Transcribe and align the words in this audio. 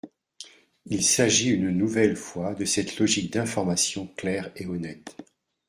Il 0.87 1.03
s’agit 1.03 1.51
une 1.51 1.69
nouvelle 1.69 2.15
fois 2.15 2.55
de 2.55 2.65
cette 2.65 2.97
logique 2.97 3.31
d’information 3.33 4.07
claire 4.17 4.51
et 4.55 4.65
honnête. 4.65 5.15